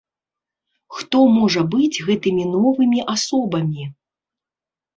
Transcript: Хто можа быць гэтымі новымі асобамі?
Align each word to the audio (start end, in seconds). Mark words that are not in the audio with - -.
Хто 0.99 1.19
можа 1.39 1.61
быць 1.75 2.01
гэтымі 2.09 2.43
новымі 2.55 2.99
асобамі? 3.17 3.83